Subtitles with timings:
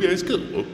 [0.00, 0.66] plugga i Skurup.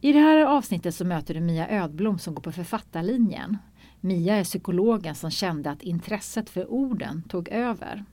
[0.00, 3.56] I det här avsnittet så möter du Mia Ödblom som går på författarlinjen.
[4.00, 8.04] Mia är psykologen som kände att intresset för orden tog över.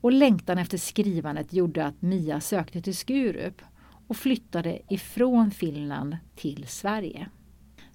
[0.00, 3.62] Och längtan efter skrivandet gjorde att Mia sökte till Skurup
[4.08, 7.28] och flyttade ifrån Finland till Sverige.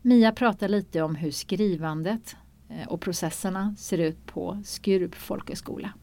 [0.02, 2.36] Mia pratar lite om hur skrivandet
[2.70, 5.94] eh, och processerna ser ut på Skurup folkhögskola.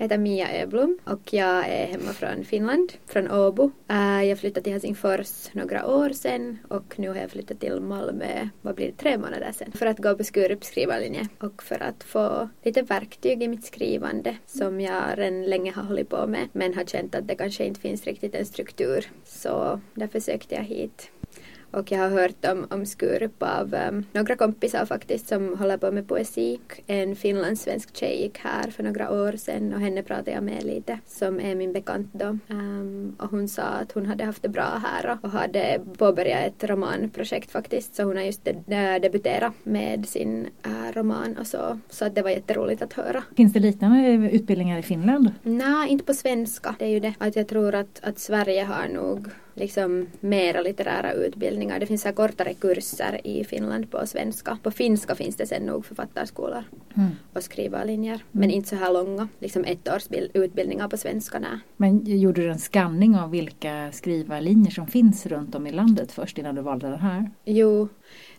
[0.00, 3.70] Jag heter Mia Öblom och jag är hemma från Finland, från Åbo.
[3.88, 8.48] Eh, jag flyttade till Helsingfors några år sedan och nu har jag flyttat till Malmö,
[8.62, 12.04] vad blir det, tre månader sedan, för att gå på Skurups skrivarlinje och för att
[12.04, 16.74] få lite verktyg i mitt skrivande som jag redan länge har hållit på med men
[16.74, 19.06] har känt att det kanske inte finns riktigt en struktur.
[19.24, 21.10] Så därför sökte jag hit.
[21.70, 25.90] Och jag har hört om, om Skurup av um, några kompisar faktiskt som håller på
[25.92, 26.60] med poesi.
[26.86, 30.98] En finlandssvensk tjej gick här för några år sedan och henne pratade jag med lite
[31.06, 32.38] som är min bekant då.
[32.48, 36.70] Um, och hon sa att hon hade haft det bra här och hade påbörjat ett
[36.70, 41.78] romanprojekt faktiskt så hon har just de debuterat med sin uh, roman och så.
[41.90, 43.22] Så att det var jätteroligt att höra.
[43.36, 45.30] Finns det liknande utbildningar i Finland?
[45.42, 46.74] Nej, inte på svenska.
[46.78, 49.28] Det är ju det att jag tror att, att Sverige har nog
[49.58, 51.80] liksom mera litterära utbildningar.
[51.80, 54.58] Det finns så kortare kurser i Finland på svenska.
[54.62, 56.64] På finska finns det sen nog författarskolor
[56.96, 57.10] mm.
[57.32, 58.24] och skrivarlinjer.
[58.32, 58.56] Men mm.
[58.56, 61.38] inte så här långa, liksom ett års utbildningar på svenska.
[61.38, 61.58] Nej.
[61.76, 66.38] Men gjorde du en skanning av vilka skrivarlinjer som finns runt om i landet först
[66.38, 67.30] innan du valde den här?
[67.44, 67.88] Jo,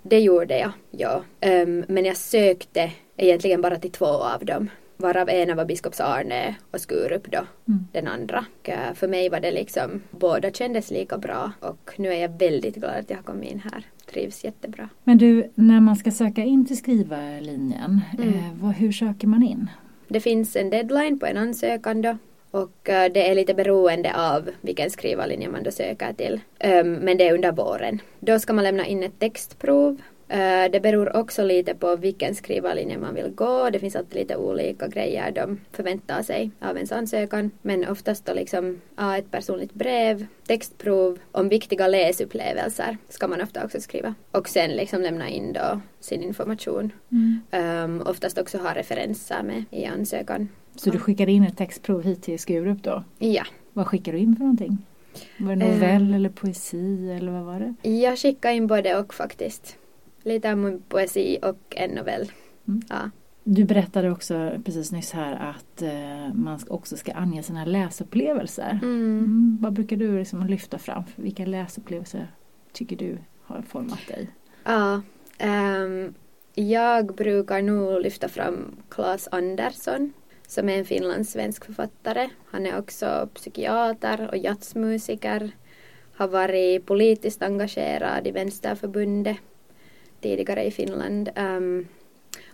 [0.04, 0.72] det gjorde jag.
[0.92, 1.24] Ja.
[1.64, 4.70] Um, men jag sökte egentligen bara till två av dem
[5.02, 7.88] varav ena var biskops Arne och Skurup då, mm.
[7.92, 8.46] den andra.
[8.60, 12.40] Och eh, för mig var det liksom, båda kändes lika bra och nu är jag
[12.40, 13.84] väldigt glad att jag har kommit in här.
[14.06, 14.90] Trivs jättebra.
[15.04, 18.30] Men du, när man ska söka in till skrivarlinjen, mm.
[18.30, 19.70] eh, vad, hur söker man in?
[20.08, 22.18] Det finns en deadline på en ansökan då
[22.52, 26.42] och uh, det är lite beroende av vilken skrivarlinje man då söker till.
[26.64, 28.02] Um, men det är under våren.
[28.20, 30.19] Då ska man lämna in ett textprov Eh,
[30.72, 33.70] det beror också lite på vilken skrivarlinje man vill gå.
[33.70, 37.52] Det finns alltid lite olika grejer de förväntar sig av ens ansökan.
[37.62, 43.66] Men oftast då liksom ja, ett personligt brev, textprov om viktiga läsupplevelser ska man ofta
[43.66, 44.16] också skriva.
[44.32, 46.92] Och sen liksom lämna in då sin information.
[47.12, 47.40] Mm.
[47.84, 50.50] Um, oftast också ha referenser med i ansökan.
[50.76, 53.04] Så du skickade in ett textprov hit till Skurup då?
[53.18, 53.44] Ja.
[53.74, 54.86] Vad skickade du in för någonting?
[55.38, 57.90] Var det novell uh, eller poesi eller vad var det?
[57.90, 59.78] Jag skickade in både och faktiskt
[60.24, 62.32] lite av min poesi och en novell.
[62.68, 62.82] Mm.
[62.90, 63.10] Ja.
[63.44, 68.80] Du berättade också precis nyss här att eh, man också ska ange sina läsupplevelser.
[68.82, 69.20] Mm.
[69.20, 71.04] Mm, vad brukar du liksom lyfta fram?
[71.16, 72.28] Vilka läsupplevelser
[72.74, 74.30] tycker du har format dig?
[74.64, 75.02] Ja,
[75.44, 76.14] um,
[76.54, 80.14] jag brukar nog lyfta fram Claes Andersson
[80.48, 82.30] som är en finlandssvensk författare.
[82.46, 85.52] Han är också psykiater och jazzmusiker.
[86.16, 89.38] Har varit politiskt engagerad i Vänsterförbundet
[90.22, 91.30] tidigare i Finland.
[91.36, 91.88] Ehm, um,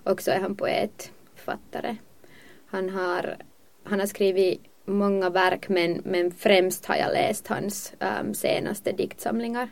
[0.04, 1.96] och så är han poet, författare.
[2.66, 3.38] Han har,
[3.84, 9.70] han har skrivit många verk men, men främst har jag läst hans um, senaste diktsamlingar.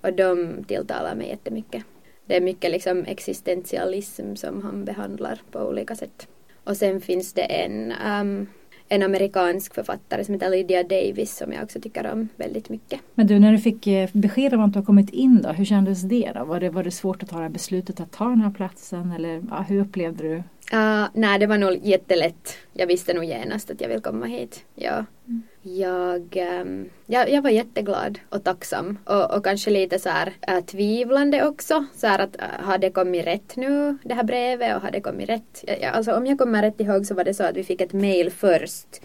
[0.00, 1.84] Och de tilltalar mig jättemycket.
[2.24, 6.28] Det är mycket liksom existentialism som han behandlar på olika sätt.
[6.64, 8.46] Och sen finns det en um,
[8.92, 13.00] en amerikansk författare som heter Lydia Davis som jag också tycker om väldigt mycket.
[13.14, 15.64] Men du, när du fick eh, besked om att du har kommit in då, hur
[15.64, 16.44] kändes det då?
[16.44, 19.12] Var det, var det svårt att ta det här beslutet att ta den här platsen
[19.12, 20.42] eller ja, hur upplevde du?
[20.74, 22.56] Uh, nej, det var nog jättelätt.
[22.72, 24.64] Jag visste nog genast att jag vill komma hit.
[24.74, 25.04] Ja.
[25.28, 25.42] Mm.
[25.62, 30.60] Jag, um, jag, jag var jätteglad och tacksam och, och kanske lite så här uh,
[30.60, 31.84] tvivlande också.
[31.94, 35.00] Så här att uh, har det kommit rätt nu, det här brevet och har det
[35.00, 35.64] kommit rätt?
[35.66, 37.80] Jag, jag, alltså om jag kommer rätt ihåg så var det så att vi fick
[37.80, 39.02] ett mail först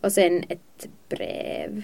[0.00, 1.82] och sen ett brev.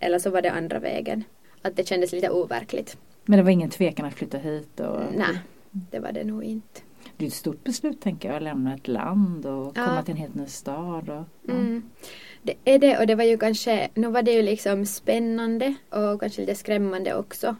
[0.00, 1.24] Eller så var det andra vägen.
[1.62, 2.96] Att det kändes lite overkligt.
[3.24, 4.80] Men det var ingen tvekan att flytta hit?
[4.80, 5.00] Och...
[5.16, 5.38] Nej,
[5.70, 6.80] det var det nog inte
[7.16, 9.86] det är ett stort beslut tänker jag, att lämna ett land och ja.
[9.86, 11.08] komma till en helt ny stad.
[11.08, 11.52] Och, ja.
[11.52, 11.82] mm.
[12.42, 16.20] Det är det och det var ju kanske, nu var det ju liksom spännande och
[16.20, 17.56] kanske lite skrämmande också.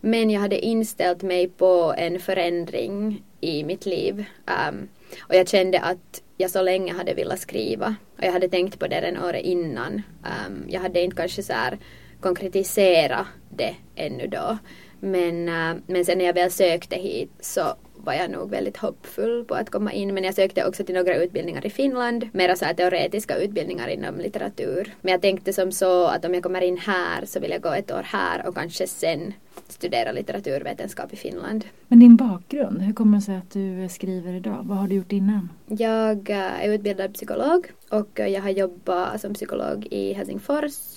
[0.00, 4.24] Men jag hade inställt mig på en förändring i mitt liv.
[4.70, 4.88] Um,
[5.20, 7.94] och jag kände att jag så länge hade velat skriva.
[8.18, 10.02] Och jag hade tänkt på det den året innan.
[10.22, 11.78] Um, jag hade inte kanske så här
[12.20, 14.58] konkretiserat det ännu då.
[15.00, 17.74] Men, uh, men sen när jag väl sökte hit så
[18.04, 20.14] var jag nog väldigt hoppfull på att komma in.
[20.14, 24.18] Men jag sökte också till några utbildningar i Finland, mera så här teoretiska utbildningar inom
[24.18, 24.94] litteratur.
[25.00, 27.72] Men jag tänkte som så att om jag kommer in här så vill jag gå
[27.72, 29.32] ett år här och kanske sen
[29.68, 31.64] studera litteraturvetenskap i Finland.
[31.88, 34.60] Men din bakgrund, hur kommer det sig att du skriver idag?
[34.64, 35.48] Vad har du gjort innan?
[35.66, 40.94] Jag är utbildad psykolog och jag har jobbat som psykolog i Helsingfors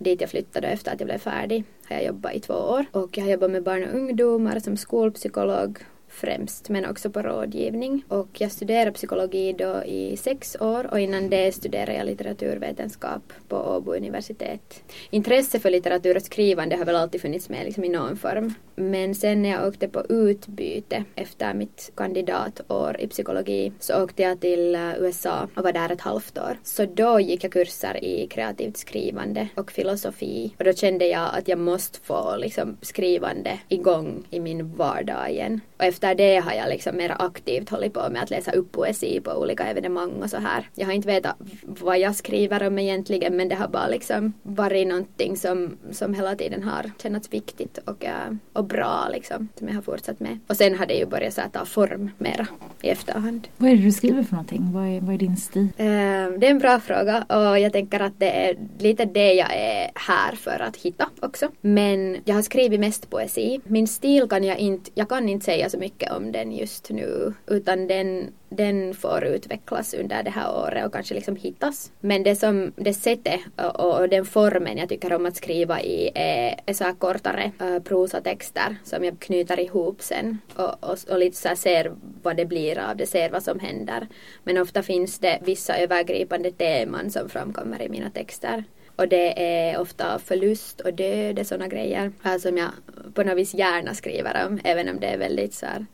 [0.00, 3.18] dit jag flyttade efter att jag blev färdig har jag jobbat i två år och
[3.18, 5.78] jag har jobbat med barn och ungdomar som skolpsykolog
[6.20, 8.04] främst, men också på rådgivning.
[8.08, 13.56] Och jag studerade psykologi då i sex år och innan det studerade jag litteraturvetenskap på
[13.56, 14.82] Åbo universitet.
[15.10, 18.54] Intresse för litteratur och skrivande har väl alltid funnits med liksom i någon form.
[18.80, 24.40] Men sen när jag åkte på utbyte efter mitt kandidatår i psykologi så åkte jag
[24.40, 26.58] till eh, USA och var där ett halvt år.
[26.62, 31.48] Så då gick jag kurser i kreativt skrivande och filosofi och då kände jag att
[31.48, 35.60] jag måste få liksom skrivande igång i min vardag igen.
[35.76, 39.20] Och efter det har jag liksom mer aktivt hållit på med att läsa upp poesi
[39.20, 40.68] på olika evenemang och så här.
[40.74, 44.88] Jag har inte vetat vad jag skriver om egentligen men det har bara liksom varit
[44.88, 49.74] någonting som, som hela tiden har känts viktigt och, eh, och bra liksom som jag
[49.74, 50.38] har fortsatt med.
[50.46, 52.46] Och sen har det ju börjat så ta form mera
[52.82, 53.48] i efterhand.
[53.56, 54.72] Vad är det du skriver för någonting?
[54.72, 55.62] Vad är, vad är din stil?
[55.62, 59.54] Uh, det är en bra fråga och jag tänker att det är lite det jag
[59.54, 61.48] är här för att hitta också.
[61.60, 63.60] Men jag har skrivit mest poesi.
[63.64, 67.34] Min stil kan jag inte, jag kan inte säga så mycket om den just nu
[67.46, 71.92] utan den den får utvecklas under det här året och kanske liksom hittas.
[72.00, 76.10] Men det som det sättet och, och den formen jag tycker om att skriva i
[76.14, 81.18] är, är så här kortare uh, prosatexter som jag knyter ihop sen och, och, och
[81.18, 84.08] lite så här ser vad det blir av det, ser vad som händer.
[84.44, 88.64] Men ofta finns det vissa övergripande teman som framkommer i mina texter.
[88.96, 92.70] Och det är ofta förlust och död, sådana grejer som jag
[93.14, 95.86] på något vis gärna skriver om, även om det är väldigt så här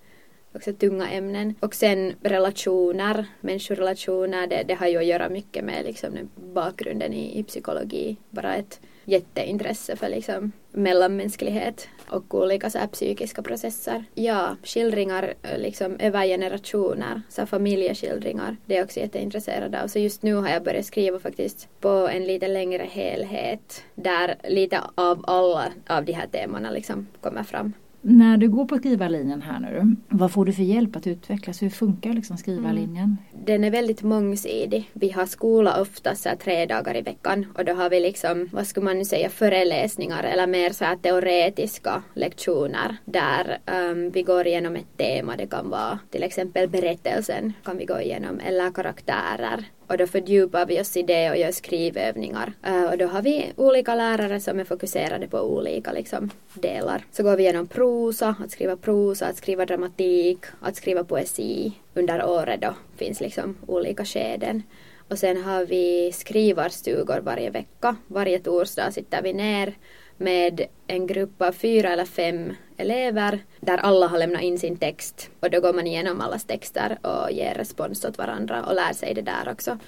[0.56, 1.54] också tunga ämnen.
[1.60, 7.38] Och sen relationer, människorelationer, det, det har ju att göra mycket med liksom bakgrunden i,
[7.38, 8.16] i psykologi.
[8.30, 14.04] Bara ett jätteintresse för liksom mellanmänsklighet och olika så här psykiska processer.
[14.14, 19.86] Ja, skildringar eh, liksom över generationer, så familjeskildringar, det är jag också jätteintresserad av.
[19.86, 24.80] Så just nu har jag börjat skriva faktiskt på en lite längre helhet där lite
[24.94, 27.72] av alla av de här temana liksom kommer fram.
[28.00, 31.62] När du går på skrivarlinjen här nu, vad får du för hjälp att utvecklas?
[31.62, 33.16] Hur funkar liksom skrivarlinjen?
[33.46, 34.90] Den är väldigt mångsidig.
[34.92, 38.66] Vi har skola oftast så tre dagar i veckan och då har vi liksom, vad
[38.66, 43.58] skulle man nu säga, föreläsningar eller mer så här teoretiska lektioner där
[43.90, 45.36] um, vi går igenom ett tema.
[45.36, 50.66] Det kan vara till exempel berättelsen kan vi gå igenom eller karaktärer och då fördjupar
[50.66, 52.52] vi oss i det och gör skrivövningar.
[52.66, 57.04] Uh, och då har vi olika lärare som är fokuserade på olika liksom, delar.
[57.12, 61.72] Så går vi igenom prosa, att skriva prosa, att skriva dramatik, att skriva poesi.
[61.94, 64.62] Under året då finns liksom olika skeden.
[65.08, 67.96] Och sen har vi skrivarstugor varje vecka.
[68.06, 69.74] Varje torsdag sitter vi ner
[70.16, 75.30] med en grupp av fyra eller fem elever där alla har lämnat in sin text
[75.40, 79.14] och då går man igenom allas texter och ger respons åt varandra och lär sig
[79.14, 79.78] det där också.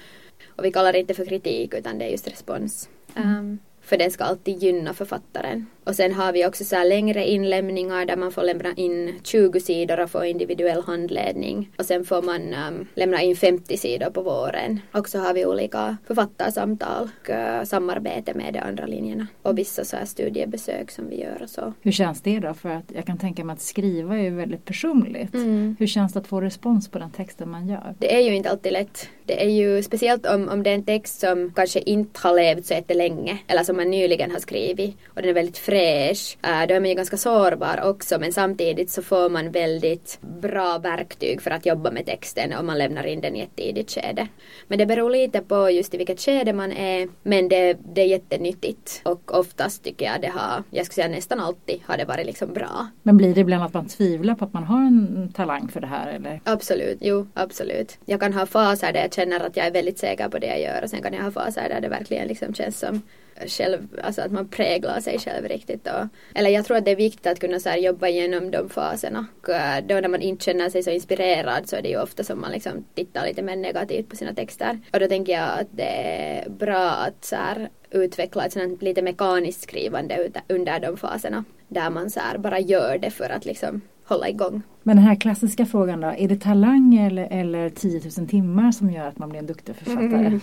[0.47, 2.89] Och vi kallar det inte för kritik utan det är just respons.
[3.15, 3.37] Mm.
[3.39, 3.59] Um,
[3.89, 5.65] för den ska alltid gynna författaren.
[5.83, 9.99] Och sen har vi också så längre inlämningar där man får lämna in 20 sidor
[9.99, 11.71] och få individuell handledning.
[11.77, 14.79] Och sen får man um, lämna in 50 sidor på våren.
[14.91, 19.27] Och så har vi olika författarsamtal och uh, samarbete med de andra linjerna.
[19.41, 21.73] Och vissa så studiebesök som vi gör och så.
[21.81, 22.53] Hur känns det då?
[22.53, 25.33] För att jag kan tänka mig att skriva är väldigt personligt.
[25.33, 25.75] Mm.
[25.79, 27.95] Hur känns det att få respons på den texten man gör?
[27.99, 29.09] Det är ju inte alltid lätt.
[29.29, 32.65] Det är ju speciellt om, om det är en text som kanske inte har levt
[32.65, 36.37] så jättelänge eller som man nyligen har skrivit och den är väldigt fräsch.
[36.47, 40.77] Uh, då är man ju ganska sårbar också men samtidigt så får man väldigt bra
[40.77, 44.27] verktyg för att jobba med texten om man lämnar in den i ett tidigt skede.
[44.67, 48.07] Men det beror lite på just i vilket skede man är men det, det är
[48.07, 52.25] jättenyttigt och oftast tycker jag det har, jag skulle säga nästan alltid har det varit
[52.25, 52.87] liksom bra.
[53.03, 55.87] Men blir det ibland att man tvivlar på att man har en talang för det
[55.87, 56.41] här eller?
[56.43, 57.97] Absolut, jo absolut.
[58.05, 60.61] Jag kan ha faser där jag känner att jag är väldigt säker på det jag
[60.61, 63.01] gör och sen kan jag ha faser där det verkligen liksom känns som
[63.47, 65.87] själv, alltså att man präglar sig själv riktigt.
[65.87, 68.69] Och, eller jag tror att det är viktigt att kunna så här, jobba igenom de
[68.69, 69.27] faserna.
[69.41, 72.23] Och eh, då när man inte känner sig så inspirerad så är det ju ofta
[72.23, 74.79] som man liksom tittar lite mer negativt på sina texter.
[74.93, 79.01] Och då tänker jag att det är bra att så här, utveckla ett sånt lite
[79.01, 81.43] mekaniskt skrivande under de faserna.
[81.67, 84.61] Där man så här, bara gör det för att liksom hålla igång.
[84.83, 88.91] Men den här klassiska frågan då, är det talang eller, eller 10 000 timmar som
[88.91, 90.25] gör att man blir en duktig författare?
[90.25, 90.39] Mm.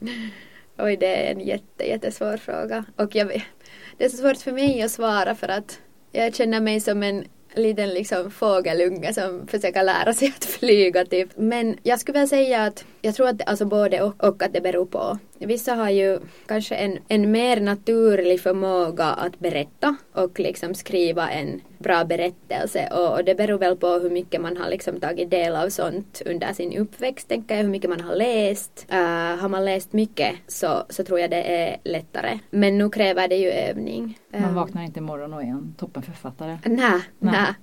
[0.78, 2.84] Oj, det är en jätte, jättesvår fråga.
[2.96, 3.44] Och jag,
[3.96, 5.80] det är så svårt för mig att svara för att
[6.12, 7.24] jag känner mig som en
[7.54, 11.30] liten liksom fågelunge som försöker lära sig att flyga typ.
[11.36, 14.60] Men jag skulle vilja säga att jag tror att alltså både och, och att det
[14.60, 15.18] beror på.
[15.38, 21.60] Vissa har ju kanske en, en mer naturlig förmåga att berätta och liksom skriva en
[21.78, 25.56] bra berättelse och, och, det beror väl på hur mycket man har liksom tagit del
[25.56, 28.86] av sånt under sin uppväxt tänker jag, hur mycket man har läst.
[28.92, 32.38] Uh, har man läst mycket så, så tror jag det är lättare.
[32.50, 34.18] Men nu kräver det ju övning.
[34.32, 36.58] Man um, vaknar inte imorgon och är en toppenförfattare.
[36.64, 37.54] Nej, nej.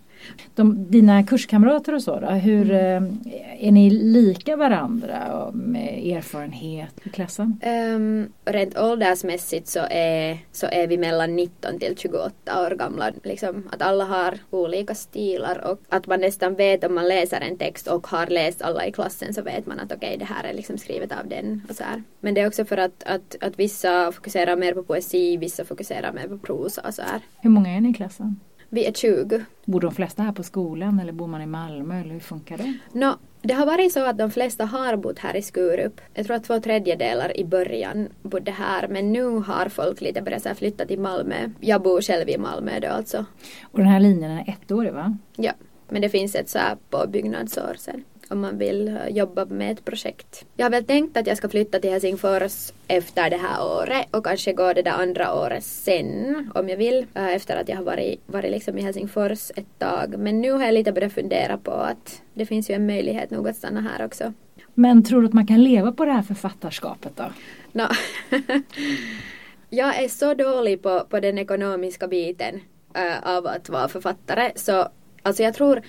[0.56, 3.20] De, dina kurskamrater och så då, hur, mm.
[3.26, 7.62] Eh, är ni lika varandra med erfarenhet i klassen?
[7.96, 13.12] Um, rent åldersmässigt så är, så är vi mellan 19 till 28 år gamla.
[13.24, 17.58] Liksom, att alla har olika stilar och att man nästan vet om man läser en
[17.58, 20.44] text och har läst alla i klassen så vet man att okej okay, det här
[20.44, 21.62] är liksom skrivet av den.
[21.70, 22.04] Och så här.
[22.20, 26.14] Men det är också för att, att, att vissa fokuserar mer på poesi, vissa fokuserar
[26.14, 27.22] mer på prosa och så här.
[27.42, 28.40] Hur många är ni i klassen?
[28.72, 29.46] Vi är 20.
[29.66, 32.74] Bor de flesta här på skolan eller bor man i Malmö eller hur funkar det?
[32.94, 36.02] No, det har varit så att de flesta har bott här i Skurup.
[36.14, 40.58] Jag tror att två tredjedelar i början bodde här men nu har folk lite börjat
[40.58, 41.50] flytta till Malmö.
[41.60, 43.26] Jag bor själv i Malmö då alltså.
[43.62, 45.18] Och den här linjen är ettårig va?
[45.36, 45.52] Ja,
[45.90, 49.72] men det finns ett så här på byggnadsår sen om man vill eh, jobba med
[49.72, 50.46] ett projekt.
[50.56, 54.26] Jag har väl tänkt att jag ska flytta till Helsingfors efter det här året och
[54.26, 57.84] kanske gå det där andra året sen om jag vill eh, efter att jag har
[57.84, 60.16] varit, varit liksom i Helsingfors ett tag.
[60.18, 63.48] Men nu har jag lite börjat fundera på att det finns ju en möjlighet nog
[63.48, 64.34] att stanna här också.
[64.74, 67.24] Men tror du att man kan leva på det här författarskapet då?
[67.72, 67.88] No.
[69.70, 72.56] jag är så dålig på, på den ekonomiska biten
[72.98, 74.88] uh, av att vara författare så
[75.24, 75.82] alltså jag tror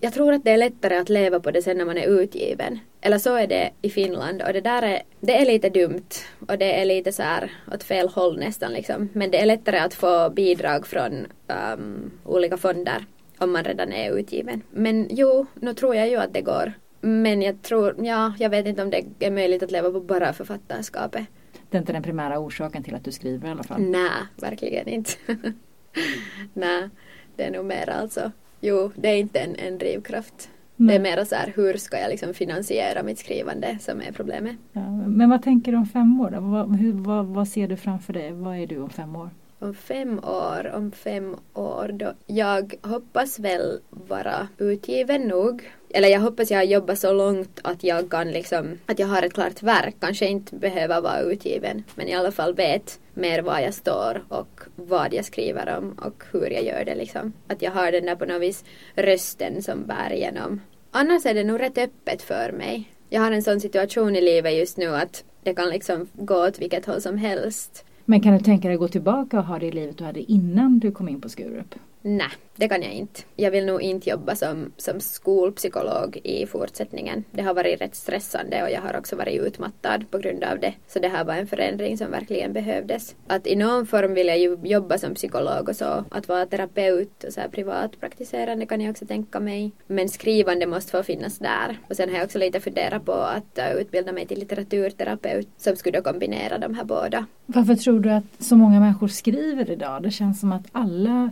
[0.00, 2.78] jag tror att det är lättare att leva på det sen när man är utgiven.
[3.00, 6.08] Eller så är det i Finland och det där är, det är lite dumt
[6.48, 9.08] och det är lite så här åt fel håll nästan liksom.
[9.12, 11.26] Men det är lättare att få bidrag från
[11.74, 13.04] um, olika fonder
[13.38, 14.62] om man redan är utgiven.
[14.70, 16.72] Men jo, nu tror jag ju att det går.
[17.00, 20.32] Men jag tror, ja, jag vet inte om det är möjligt att leva på bara
[20.32, 21.24] författarskapet.
[21.70, 23.80] Det är inte den primära orsaken till att du skriver i alla fall?
[23.82, 25.10] Nej, verkligen inte.
[26.52, 26.88] Nej,
[27.36, 30.50] det är nog mer alltså Jo, det är inte en, en drivkraft.
[30.76, 30.98] Nej.
[30.98, 34.56] Det är mer så här, hur ska jag liksom finansiera mitt skrivande som är problemet.
[34.72, 36.40] Ja, men vad tänker du om fem år då?
[36.40, 38.32] Vad, hur, vad, vad ser du framför dig?
[38.32, 39.30] Vad är du om fem år?
[39.58, 42.12] Om fem år, om fem år då.
[42.26, 45.70] Jag hoppas väl vara utgiven nog.
[45.90, 49.22] Eller jag hoppas jag har jobbat så långt att jag kan liksom, att jag har
[49.22, 49.96] ett klart verk.
[50.00, 51.82] Kanske inte behöver vara utgiven.
[51.94, 56.24] Men i alla fall vet mer var jag står och vad jag skriver om och
[56.32, 57.32] hur jag gör det liksom.
[57.46, 58.64] Att jag har den där på något vis
[58.94, 60.60] rösten som bär igenom.
[60.90, 62.90] Annars är det nog rätt öppet för mig.
[63.08, 66.58] Jag har en sån situation i livet just nu att det kan liksom gå åt
[66.58, 67.84] vilket håll som helst.
[68.04, 70.78] Men kan du tänka dig att gå tillbaka och ha det livet du hade innan
[70.78, 71.74] du kom in på Skurup?
[72.02, 73.20] Nej, det kan jag inte.
[73.36, 77.24] Jag vill nog inte jobba som, som skolpsykolog i fortsättningen.
[77.30, 80.74] Det har varit rätt stressande och jag har också varit utmattad på grund av det.
[80.88, 83.16] Så det här var en förändring som verkligen behövdes.
[83.26, 86.04] Att i någon form vill jag ju jobba som psykolog och så.
[86.10, 89.72] Att vara terapeut och så här privatpraktiserande kan jag också tänka mig.
[89.86, 91.78] Men skrivande måste få finnas där.
[91.88, 95.76] Och sen har jag också lite funderat på att äh, utbilda mig till litteraturterapeut som
[95.76, 97.26] skulle då kombinera de här båda.
[97.46, 100.02] Varför tror du att så många människor skriver idag?
[100.02, 101.30] Det känns som att alla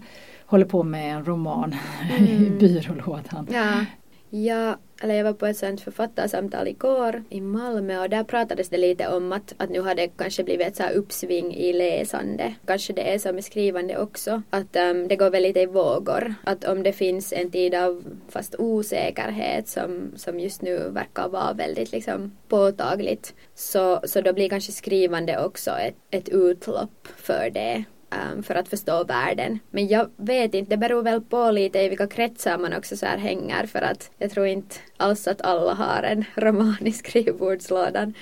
[0.48, 1.74] håller på med en roman
[2.18, 2.24] mm.
[2.24, 3.48] i byrålådan.
[3.52, 3.84] Ja.
[4.30, 8.76] Ja, eller jag var på ett sånt författarsamtal igår i Malmö och där pratades det
[8.76, 12.54] lite om att, att nu har det kanske blivit ett så här uppsving i läsande.
[12.66, 14.42] Kanske det är så med skrivande också.
[14.50, 16.34] Att um, det går väl lite i vågor.
[16.44, 21.52] Att om det finns en tid av fast osäkerhet som, som just nu verkar vara
[21.52, 27.84] väldigt liksom påtagligt så, så då blir kanske skrivande också ett, ett utlopp för det
[28.10, 29.58] um, för att förstå världen.
[29.70, 33.06] Men jag vet inte, det beror väl på lite i vilka kretsar man också så
[33.06, 38.14] här hänger för att jag tror inte alls att alla har en roman i skrivbordslådan.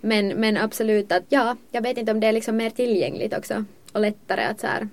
[0.00, 3.64] Men, men absolut att ja, jag vet inte om det är liksom mer tillgängligt också
[3.92, 4.88] och lättare att så här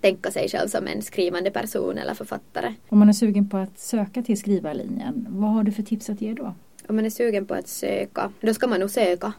[0.00, 2.74] tänka sig själv som en skrivande person eller författare.
[2.88, 6.20] Om man är sugen på att söka till skrivarlinjen, vad har du för tips att
[6.20, 6.54] ge då?
[6.88, 9.32] Om man är sugen på att söka, då ska man nog söka.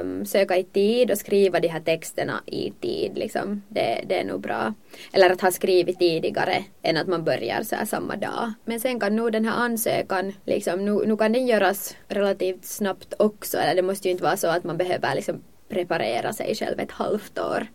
[0.00, 1.62] Um, söka i tid och skriva liksom.
[1.62, 3.18] de här texterna i tid.
[3.18, 3.62] Liksom.
[3.68, 4.74] Det, det är nog bra.
[5.12, 8.52] Eller att ha skrivit tidigare än att man börjar så här samma dag.
[8.64, 13.14] Men sen kan nog den här ansökan, liksom, nu, nu kan den göras relativt snabbt
[13.18, 13.58] också.
[13.58, 16.92] Eller det måste ju inte vara så att man behöver liksom preparera sig själv ett
[16.92, 17.66] halvt år.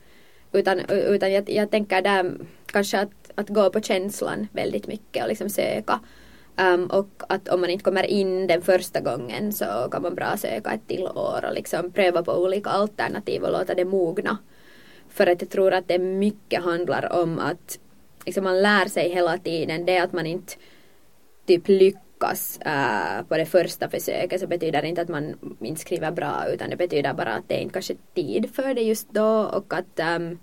[0.54, 2.32] Utan, utan jag, jag tänker där
[2.66, 6.00] kanske att, att gå på känslan väldigt mycket och liksom söka
[6.58, 10.38] Um, och att om man inte kommer in den första gången så kan man bra
[10.38, 14.38] söka ett till år och liksom pröva på olika alternativ och låta det mogna.
[15.10, 17.80] För att jag tror att det mycket handlar om att
[18.26, 19.86] liksom man lär sig hela tiden.
[19.86, 20.54] Det att man inte
[21.46, 26.12] typ lyckas uh, på det första försöket så betyder det inte att man inte skriver
[26.12, 29.42] bra utan det betyder bara att det är inte kanske tid för det just då
[29.54, 30.40] och att um,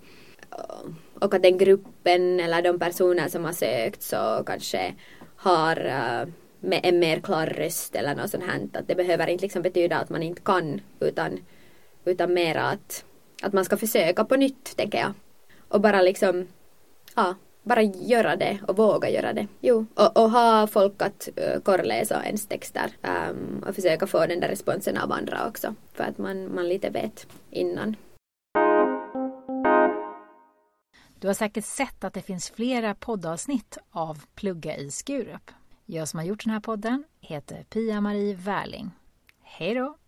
[1.19, 4.93] och att den gruppen eller de personer som har sökt så kanske
[5.39, 6.27] har eh,
[6.59, 8.67] med en mer klar röst eller något sånt här.
[8.73, 11.39] Att det behöver inte liksom betyda att man inte kan utan,
[12.05, 13.05] utan mer att,
[13.41, 15.13] att man ska försöka på nytt tänker jag.
[15.67, 16.47] Och bara liksom,
[17.15, 19.47] ja, bara göra det och våga göra det.
[19.61, 22.91] Jo, och, och ha folk att uh, korrläsa ens texter
[23.29, 26.89] um, och försöka få den där responsen av andra också för att man, man lite
[26.89, 27.95] vet innan.
[31.19, 35.51] Du har säkert sett att det finns flera poddavsnitt av Plugga i Skurup.
[35.85, 38.91] Jag som har gjort den här podden heter Pia-Marie Wärling.
[39.41, 39.98] Hej då!